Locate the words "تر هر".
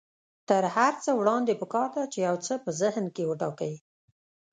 0.49-0.93